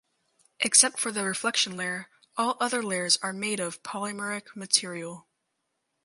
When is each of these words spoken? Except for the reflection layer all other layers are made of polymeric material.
Except 0.59 0.97
for 0.99 1.11
the 1.11 1.23
reflection 1.23 1.77
layer 1.77 2.07
all 2.35 2.57
other 2.59 2.81
layers 2.81 3.17
are 3.17 3.33
made 3.33 3.59
of 3.59 3.83
polymeric 3.83 4.55
material. 4.55 5.27